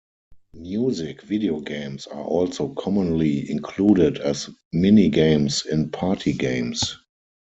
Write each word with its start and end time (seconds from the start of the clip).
Music 0.55 1.21
video 1.21 1.59
games 1.59 2.07
are 2.07 2.23
also 2.23 2.69
commonly 2.69 3.47
included 3.51 4.17
as 4.17 4.49
minigames 4.73 5.63
in 5.67 5.91
party 5.91 6.33
games. 6.33 6.97